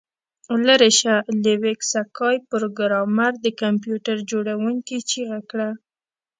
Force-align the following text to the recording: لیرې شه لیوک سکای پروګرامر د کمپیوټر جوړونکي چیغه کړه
لیرې 0.65 0.91
شه 0.99 1.13
لیوک 1.43 1.79
سکای 1.91 2.35
پروګرامر 2.49 3.31
د 3.39 3.47
کمپیوټر 3.61 4.17
جوړونکي 4.29 4.97
چیغه 5.09 5.39
کړه 5.49 5.69